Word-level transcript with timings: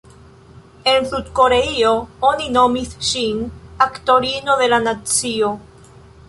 En 0.93 1.03
Sud-Koreio 1.09 1.91
oni 2.29 2.47
nomis 2.55 2.95
ŝin 3.11 3.45
""aktorino 3.87 4.57
de 4.63 4.71
la 4.75 4.81
nacio"". 4.89 5.55